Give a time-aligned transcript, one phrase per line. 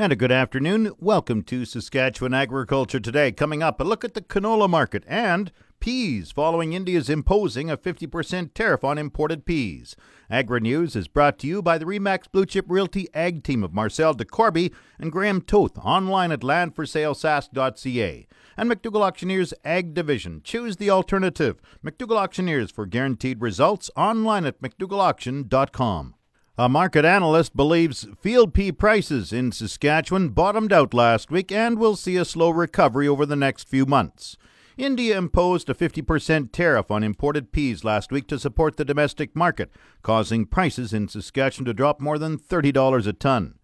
[0.00, 0.92] And a good afternoon.
[0.98, 3.32] Welcome to Saskatchewan Agriculture Today.
[3.32, 8.54] Coming up, a look at the canola market and peas following India's imposing a 50%
[8.54, 9.96] tariff on imported peas.
[10.30, 13.74] Agri News is brought to you by the Remax Blue Chip Realty Ag Team of
[13.74, 18.26] Marcel DeCorby and Graham Toth online at landforsalesask.ca.
[18.56, 20.40] And McDougall Auctioneers Ag Division.
[20.42, 21.60] Choose the alternative.
[21.84, 26.14] McDougall Auctioneers for guaranteed results online at mcdougallauction.com.
[26.60, 31.96] A market analyst believes field pea prices in Saskatchewan bottomed out last week and will
[31.96, 34.36] see a slow recovery over the next few months.
[34.76, 39.70] India imposed a 50% tariff on imported peas last week to support the domestic market,
[40.02, 43.54] causing prices in Saskatchewan to drop more than $30 a ton.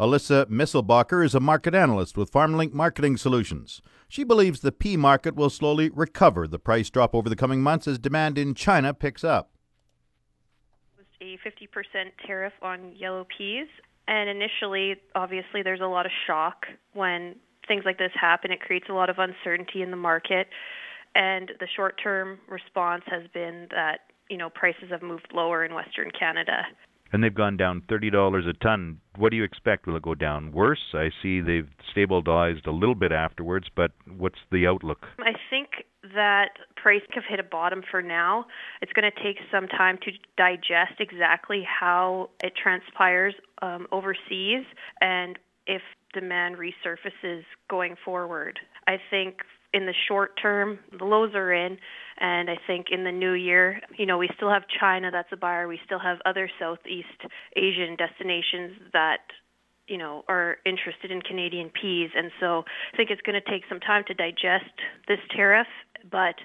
[0.00, 3.82] Alyssa Misselbacher is a market analyst with FarmLink Marketing Solutions.
[4.08, 7.86] She believes the pea market will slowly recover the price drop over the coming months
[7.86, 9.50] as demand in China picks up
[11.44, 11.68] 50%
[12.26, 13.66] tariff on yellow peas.
[14.08, 17.36] And initially, obviously, there's a lot of shock when
[17.68, 18.50] things like this happen.
[18.50, 20.48] It creates a lot of uncertainty in the market.
[21.14, 25.74] And the short term response has been that, you know, prices have moved lower in
[25.74, 26.62] Western Canada
[27.12, 29.00] and they've gone down thirty dollars a ton.
[29.16, 29.86] What do you expect?
[29.86, 30.80] Will it go down worse?
[30.94, 35.06] I see they've stabilized a little bit afterwards, but what's the outlook?
[35.18, 35.68] I think
[36.14, 38.46] that price have hit a bottom for now.
[38.80, 44.64] It's going to take some time to digest exactly how it transpires um, overseas
[45.00, 48.58] and if demand resurfaces going forward.
[48.88, 49.36] I think
[49.72, 51.78] in the short term, the lows are in,
[52.20, 55.36] and I think in the new year, you know, we still have China that's a
[55.36, 55.66] buyer.
[55.66, 57.08] We still have other Southeast
[57.56, 59.20] Asian destinations that
[59.88, 63.62] you know are interested in Canadian peas, and so I think it's going to take
[63.68, 64.74] some time to digest
[65.08, 65.68] this tariff,
[66.10, 66.36] but.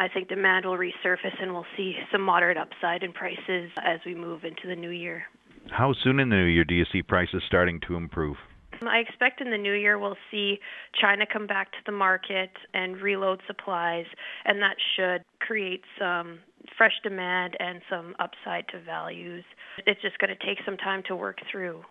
[0.00, 4.14] I think demand will resurface and we'll see some moderate upside in prices as we
[4.14, 5.24] move into the new year.
[5.72, 8.36] How soon in the new year do you see prices starting to improve?
[8.82, 10.58] I expect in the new year we'll see
[11.00, 14.06] China come back to the market and reload supplies,
[14.44, 16.40] and that should create some
[16.76, 19.44] fresh demand and some upside to values.
[19.86, 21.82] It's just going to take some time to work through.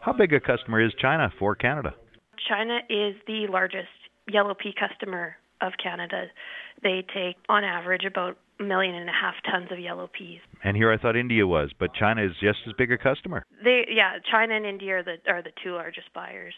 [0.00, 1.94] How big a customer is China for Canada?
[2.48, 3.88] China is the largest
[4.28, 6.26] yellow pea customer of Canada.
[6.82, 10.40] They take, on average, about million and a half tons of yellow peas.
[10.62, 13.44] And here I thought India was, but China is just as big a customer.
[13.62, 16.54] They, yeah, China and India are the are the two largest buyers.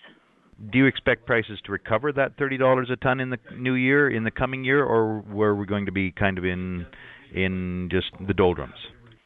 [0.71, 4.09] Do you expect prices to recover that thirty dollars a ton in the new year,
[4.09, 6.87] in the coming year, or were we going to be kind of in
[7.35, 8.75] in just the doldrums?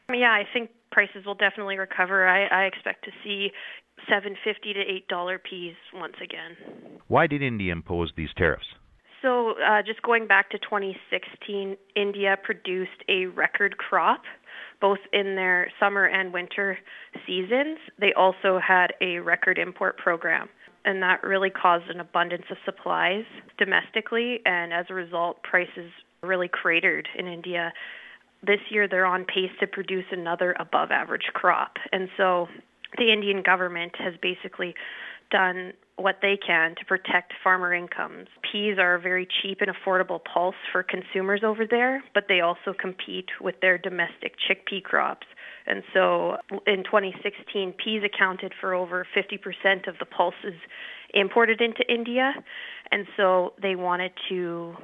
[0.09, 2.27] Yeah, I think prices will definitely recover.
[2.27, 3.51] I, I expect to see
[4.09, 6.99] seven fifty to eight dollar peas once again.
[7.07, 8.65] Why did India impose these tariffs?
[9.21, 14.21] So, uh, just going back to 2016, India produced a record crop,
[14.79, 16.79] both in their summer and winter
[17.27, 17.77] seasons.
[17.99, 20.49] They also had a record import program,
[20.85, 23.25] and that really caused an abundance of supplies
[23.59, 25.91] domestically, and as a result, prices
[26.23, 27.73] really cratered in India.
[28.41, 31.77] This year, they're on pace to produce another above average crop.
[31.91, 32.47] And so,
[32.97, 34.73] the Indian government has basically
[35.31, 38.27] done what they can to protect farmer incomes.
[38.51, 42.73] Peas are a very cheap and affordable pulse for consumers over there, but they also
[42.79, 45.27] compete with their domestic chickpea crops.
[45.67, 50.59] And so in 2016, peas accounted for over 50% of the pulses
[51.13, 52.33] imported into India.
[52.91, 54.75] And so they wanted to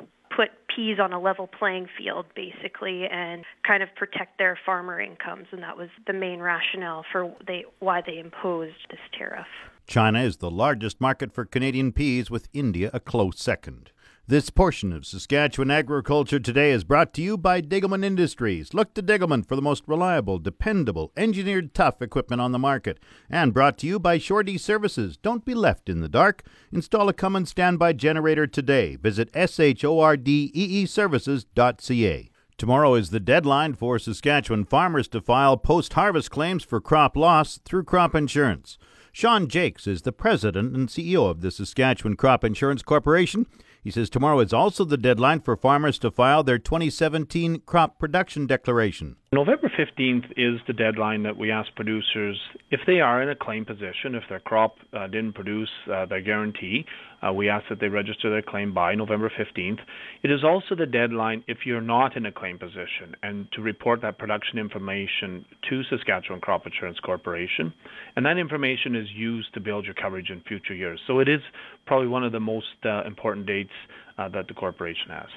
[0.78, 5.64] peas on a level playing field basically and kind of protect their farmer incomes and
[5.64, 9.48] that was the main rationale for they why they imposed this tariff.
[9.88, 13.92] China is the largest market for Canadian peas, with India a close second.
[14.30, 18.74] This portion of Saskatchewan Agriculture Today is brought to you by Degelman Industries.
[18.74, 23.00] Look to Degelman for the most reliable, dependable, engineered tough equipment on the market.
[23.30, 25.16] And brought to you by Shordee Services.
[25.16, 26.44] Don't be left in the dark.
[26.74, 28.98] Install a Cummins standby generator today.
[28.98, 32.32] Visit shordeeservices.ca.
[32.58, 37.60] Tomorrow is the deadline for Saskatchewan farmers to file post harvest claims for crop loss
[37.60, 38.78] through crop insurance.
[39.14, 43.46] Shawn Jaques is the president and CEO of the Saskatchewan Crop Insurance Corporation.
[43.88, 48.46] He says tomorrow is also the deadline for farmers to file their 2017 crop production
[48.46, 49.16] declaration.
[49.34, 52.40] November 15th is the deadline that we ask producers
[52.72, 56.22] if they are in a claim position, if their crop uh, didn't produce uh, their
[56.22, 56.86] guarantee,
[57.22, 59.80] uh, we ask that they register their claim by November 15th.
[60.24, 64.02] It is also the deadline if you're not in a claim position and to report
[64.02, 67.74] that production information to Saskatchewan Crop Insurance Corporation.
[68.16, 71.02] And that information is used to build your coverage in future years.
[71.06, 71.42] So it is
[71.86, 73.72] probably one of the most uh, important dates
[74.18, 75.28] uh, that the corporation has.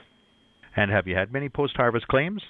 [0.77, 2.41] And have you had many post harvest claims?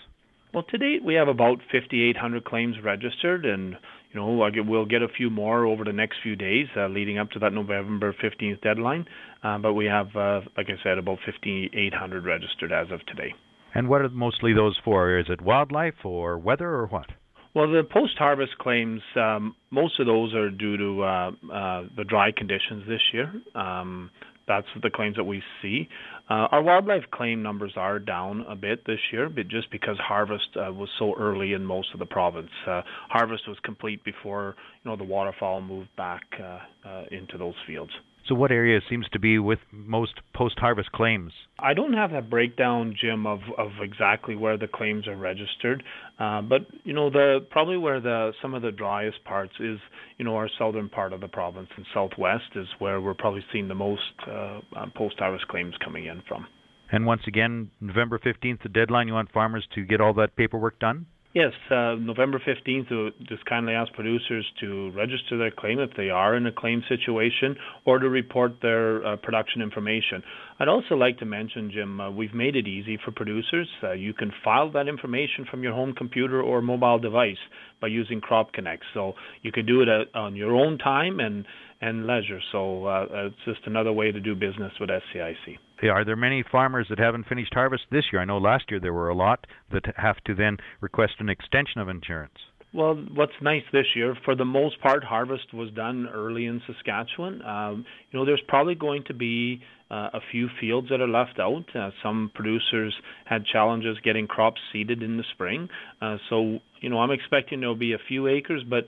[0.52, 3.76] Well, to date, we have about 5,800 claims registered, and
[4.12, 7.30] you know, we'll get a few more over the next few days uh, leading up
[7.30, 9.06] to that November 15th deadline.
[9.44, 13.32] Uh, but we have, uh, like I said, about 5,800 registered as of today.
[13.74, 15.16] And what are mostly those for?
[15.18, 17.06] Is it wildlife or weather or what?
[17.54, 22.30] Well, the post-harvest claims, um, most of those are due to uh, uh, the dry
[22.36, 23.32] conditions this year.
[23.54, 24.10] Um,
[24.50, 25.88] that's the claims that we see.
[26.28, 30.48] Uh, our wildlife claim numbers are down a bit this year, but just because harvest
[30.56, 32.50] uh, was so early in most of the province.
[32.66, 36.58] Uh, harvest was complete before you know the waterfowl moved back uh,
[36.88, 37.92] uh, into those fields.
[38.28, 41.32] So, what area seems to be with most post-harvest claims?
[41.58, 45.82] I don't have that breakdown, Jim, of, of exactly where the claims are registered,
[46.18, 49.78] uh, but you know the probably where the some of the driest parts is
[50.18, 53.68] you know our southern part of the province and southwest is where we're probably seeing
[53.68, 56.46] the most uh, uh post-harvest claims coming in from.
[56.92, 59.06] And once again, November 15th, the deadline.
[59.06, 61.06] You want farmers to get all that paperwork done?
[61.32, 66.10] Yes, uh, November 15th, to just kindly ask producers to register their claim if they
[66.10, 67.54] are in a claim situation
[67.84, 70.24] or to report their uh, production information.
[70.58, 73.68] I'd also like to mention, Jim, uh, we've made it easy for producers.
[73.80, 77.38] Uh, you can file that information from your home computer or mobile device
[77.80, 78.82] by using Crop Connect.
[78.92, 79.12] So
[79.42, 81.46] you can do it on your own time and,
[81.80, 82.40] and leisure.
[82.50, 85.58] So uh, it's just another way to do business with SCIC.
[85.88, 88.20] Are there many farmers that haven't finished harvest this year?
[88.20, 91.80] I know last year there were a lot that have to then request an extension
[91.80, 92.34] of insurance.
[92.72, 97.42] Well, what's nice this year, for the most part, harvest was done early in Saskatchewan.
[97.42, 99.60] Um, you know, there's probably going to be
[99.90, 101.64] uh, a few fields that are left out.
[101.74, 102.94] Uh, some producers
[103.24, 105.68] had challenges getting crops seeded in the spring.
[106.00, 108.84] Uh, so, you know, I'm expecting there'll be a few acres, but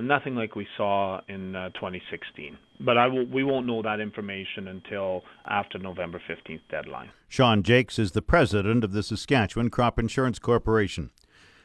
[0.00, 2.56] nothing like we saw in uh, 2016.
[2.80, 7.10] But I will, we won't know that information until after November 15th deadline.
[7.28, 11.10] Shawn Jaques is the president of the Saskatchewan Crop Insurance Corporation.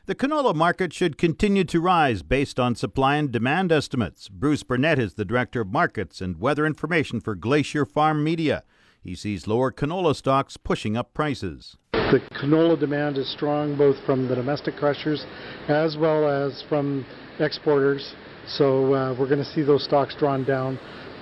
[0.05, 4.27] The canola market should continue to rise based on supply and demand estimates.
[4.27, 8.63] Bruce Burnett is the director of markets and weather information for Glacier Farm Media.
[9.01, 11.77] He sees lower canola stocks pushing up prices.
[11.93, 15.25] The canola demand is strong both from the domestic crushers
[15.67, 17.05] as well as from
[17.39, 18.13] exporters.
[18.47, 20.79] So uh, we're going to see those stocks drawn down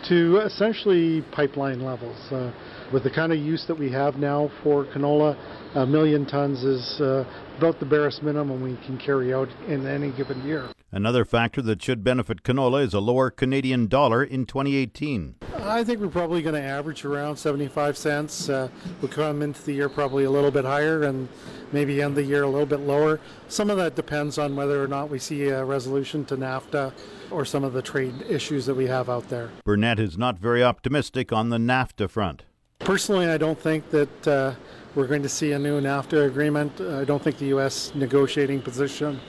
[0.09, 2.17] to essentially pipeline levels.
[2.31, 2.51] Uh,
[2.91, 5.37] with the kind of use that we have now for canola,
[5.75, 7.23] a million tons is uh,
[7.57, 10.69] about the barest minimum we can carry out in any given year.
[10.93, 15.35] Another factor that should benefit canola is a lower Canadian dollar in 2018.
[15.61, 18.49] I think we're probably going to average around 75 cents.
[18.49, 18.67] Uh,
[18.99, 21.29] we'll come into the year probably a little bit higher and
[21.71, 23.21] maybe end the year a little bit lower.
[23.47, 26.91] Some of that depends on whether or not we see a resolution to NAFTA
[27.29, 29.49] or some of the trade issues that we have out there.
[29.63, 32.43] Burnett is not very optimistic on the NAFTA front.
[32.79, 34.55] Personally, I don't think that uh,
[34.95, 36.81] we're going to see a new NAFTA agreement.
[36.81, 37.95] I don't think the U.S.
[37.95, 39.21] negotiating position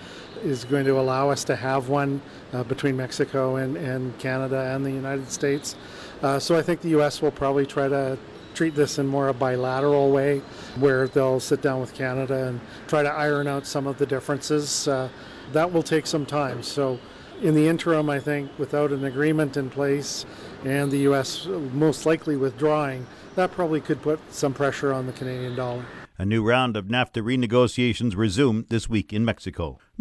[0.42, 2.20] is going to allow us to have one
[2.52, 5.76] uh, between Mexico and, and Canada and the United States.
[6.22, 7.22] Uh, so I think the U.S.
[7.22, 8.18] will probably try to
[8.54, 10.38] treat this in more a bilateral way
[10.78, 14.86] where they'll sit down with Canada and try to iron out some of the differences.
[14.86, 15.08] Uh,
[15.52, 16.62] that will take some time.
[16.62, 16.98] So
[17.40, 20.24] in the interim, I think without an agreement in place
[20.64, 21.46] and the U.S.
[21.46, 25.84] most likely withdrawing, that probably could put some pressure on the Canadian dollar.
[26.18, 29.78] A new round of NAFTA renegotiations resume this week in Mexico.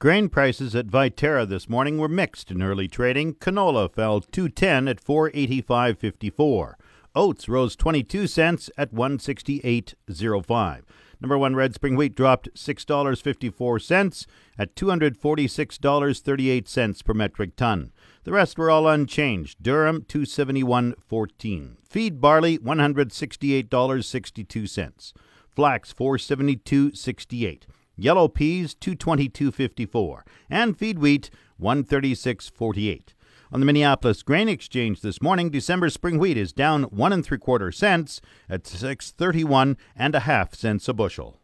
[0.00, 3.34] Grain prices at Viterra this morning were mixed in early trading.
[3.34, 6.74] Canola fell 210 at 485.54.
[7.16, 10.82] Oats rose 22 cents at 168.05.
[11.20, 14.26] Number 1 red spring wheat dropped $6.54
[14.56, 17.90] at $246.38 per metric ton.
[18.22, 19.60] The rest were all unchanged.
[19.60, 21.76] Durum 271.14.
[21.82, 25.12] Feed barley $168.62.
[25.50, 27.62] Flax 472.68.
[27.98, 33.14] Yellow peas 222.54 and feed wheat 136.48.
[33.50, 37.38] On the Minneapolis Grain Exchange this morning, December spring wheat is down one and three
[37.38, 41.40] quarter cents at 631 and a half cents a bushel.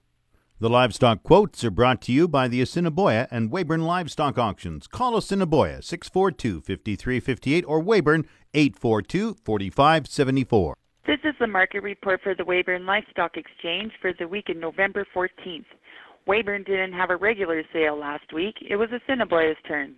[0.61, 4.87] The livestock quotes are brought to you by the Assiniboia and Weyburn Livestock Auctions.
[4.87, 10.77] Call Assiniboia 642 5358 or Weyburn 842 4574.
[11.07, 15.07] This is the market report for the Weyburn Livestock Exchange for the week in November
[15.15, 15.67] 14th.
[16.27, 18.55] Weyburn didn't have a regular sale last week.
[18.69, 19.95] It was a Assiniboia's turn.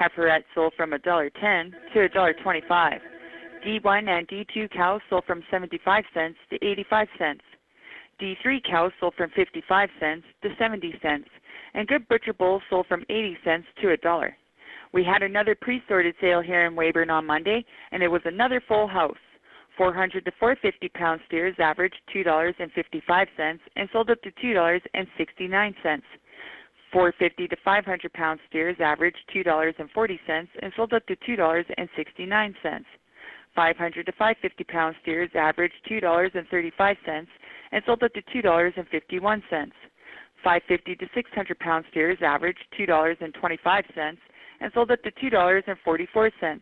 [0.00, 1.32] Heiferette sold from $1.10
[1.92, 3.00] to $1.25.
[3.66, 7.42] D1 and D2 cows sold from 75 cents to 85 cents.
[8.20, 11.28] D3 cows sold from 55 cents to 70 cents,
[11.74, 14.36] and good butcher bulls sold from 80 cents to a dollar.
[14.92, 18.86] We had another pre-sorted sale here in Weyburn on Monday, and it was another full
[18.86, 19.16] house.
[19.76, 26.02] 400 to 450 pound steers averaged $2.55 and sold up to $2.69.
[26.92, 32.84] 450 to 500 pound steers averaged $2.40 and sold up to $2.69.
[33.54, 37.26] 500 to 550 pound steers averaged $2.35
[37.72, 39.42] and sold up to $2.51.
[40.44, 44.16] 550 to 600 pound steers averaged $2.25
[44.60, 46.60] and sold up to $2.44.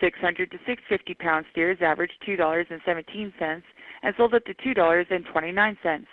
[0.00, 3.62] 600 to 650 pound steers averaged $2.17
[4.02, 6.06] and sold up to $2.29.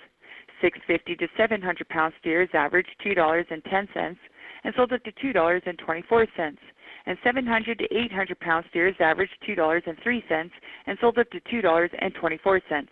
[0.62, 4.18] 650 to 700 pound steers averaged $2.10
[4.64, 6.58] and sold up to $2.24.
[7.06, 10.50] And 700 to 800 pound steers averaged $2.03
[10.88, 12.88] and sold up to $2.24.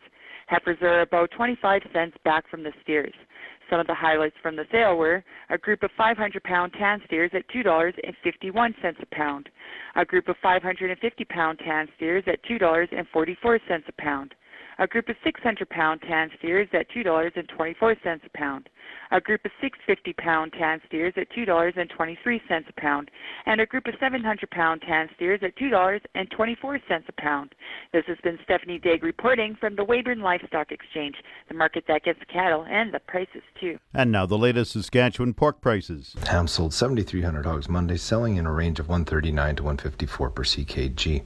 [0.47, 3.13] Heifers are about 25 cents back from the steers.
[3.69, 7.31] Some of the highlights from the sale were a group of 500 pound tan steers
[7.33, 9.49] at $2.51 a pound,
[9.95, 14.35] a group of 550 pound tan steers at $2.44 a pound,
[14.77, 17.95] a group of 600 pound tan steers at $2.24
[18.25, 18.69] a pound,
[19.11, 23.11] a group of 650 pound tan steers at $2.23 a pound,
[23.45, 27.55] and a group of 700 pound tan steers at $2.24 a pound.
[27.93, 31.15] This has been Stephanie Digg reporting from the Weyburn Livestock Exchange,
[31.47, 33.77] the market that gets cattle and the prices too.
[33.93, 36.15] And now the latest Saskatchewan pork prices.
[36.27, 41.23] Ham sold 7,300 hogs Monday, selling in a range of 139 to 154 per CKG.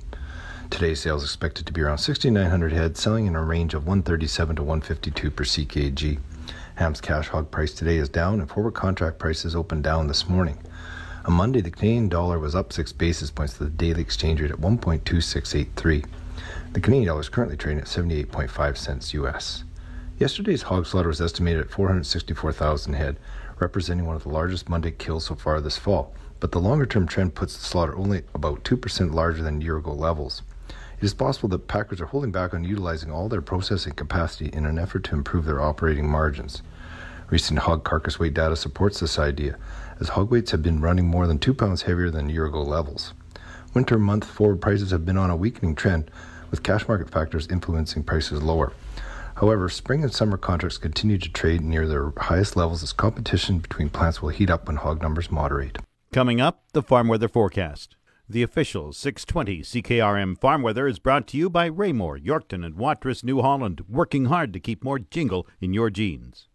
[0.69, 4.63] Today's sales expected to be around 6,900 head, selling in a range of 137 to
[4.63, 6.19] 152 per CKG.
[6.79, 10.57] Ham's cash hog price today is down, and forward contract prices opened down this morning.
[11.25, 14.49] On Monday, the Canadian dollar was up six basis points to the daily exchange rate
[14.49, 16.05] at 1.2683.
[16.71, 19.65] The Canadian dollar is currently trading at 78.5 cents US.
[20.19, 23.17] Yesterday's hog slaughter was estimated at 464,000 head,
[23.59, 26.13] representing one of the largest Monday kills so far this fall.
[26.39, 29.91] But the longer term trend puts the slaughter only about 2% larger than year ago
[29.91, 30.43] levels.
[30.99, 34.65] It is possible that packers are holding back on utilizing all their processing capacity in
[34.65, 36.61] an effort to improve their operating margins.
[37.29, 39.57] Recent hog carcass weight data supports this idea,
[40.01, 43.13] as hog weights have been running more than 2 pounds heavier than year ago levels.
[43.73, 46.11] Winter month forward prices have been on a weakening trend,
[46.51, 48.73] with cash market factors influencing prices lower.
[49.35, 53.89] However, spring and summer contracts continue to trade near their highest levels as competition between
[53.89, 55.77] plants will heat up when hog numbers moderate.
[56.11, 57.95] Coming up, the farm weather forecast.
[58.31, 63.23] The official 620 CKRM Farm Weather is brought to you by Raymore, Yorkton, and Watrous,
[63.23, 66.47] New Holland, working hard to keep more jingle in your jeans.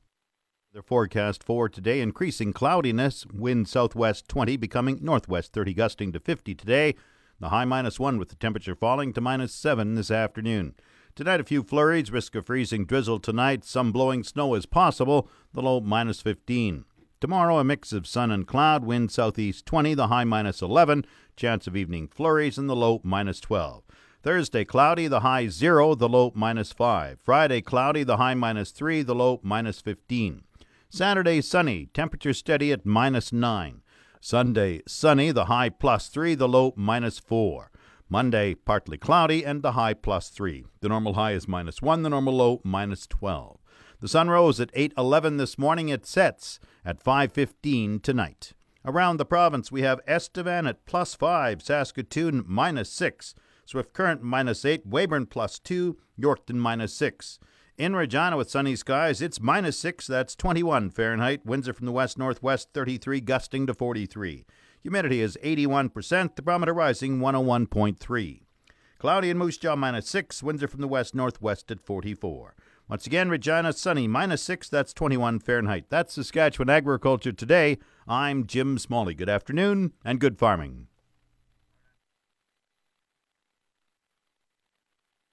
[0.72, 6.54] The forecast for today increasing cloudiness, wind southwest 20 becoming northwest 30 gusting to 50
[6.54, 6.94] today.
[7.40, 10.76] The high minus 1 with the temperature falling to minus 7 this afternoon.
[11.16, 13.64] Tonight, a few flurries, risk of freezing drizzle tonight.
[13.64, 16.84] Some blowing snow is possible, the low minus 15.
[17.24, 21.66] Tomorrow, a mix of sun and cloud, wind southeast 20, the high minus 11, chance
[21.66, 23.82] of evening flurries, and the low minus 12.
[24.22, 27.18] Thursday, cloudy, the high 0, the low minus 5.
[27.22, 30.42] Friday, cloudy, the high minus 3, the low minus 15.
[30.90, 33.80] Saturday, sunny, temperature steady at minus 9.
[34.20, 37.70] Sunday, sunny, the high plus 3, the low minus 4.
[38.10, 40.66] Monday, partly cloudy, and the high plus 3.
[40.82, 43.60] The normal high is minus 1, the normal low minus 12.
[44.00, 45.88] The sun rose at 8:11 this morning.
[45.88, 48.52] It sets at 5:15 tonight.
[48.84, 53.34] Around the province, we have Estevan at plus 5, Saskatoon minus 6,
[53.64, 57.38] Swift Current minus 8, Weyburn plus 2, Yorkton minus 6.
[57.78, 61.46] In Regina with sunny skies, it's minus 6, that's 21 Fahrenheit.
[61.46, 64.44] Winds are from the west northwest, 33, gusting to 43.
[64.82, 68.42] Humidity is 81%, the barometer rising 101.3.
[68.98, 72.54] Cloudy in Moose Jaw minus 6, winds are from the west northwest at 44.
[72.86, 75.86] Once again, Regina sunny, minus 6, that's 21 Fahrenheit.
[75.88, 77.78] That's Saskatchewan Agriculture Today.
[78.06, 79.14] I'm Jim Smalley.
[79.14, 80.88] Good afternoon and good farming.